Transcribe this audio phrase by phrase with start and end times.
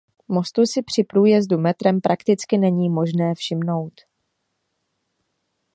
[0.27, 3.93] Mostu si při průjezdu metrem prakticky není možné všimnout.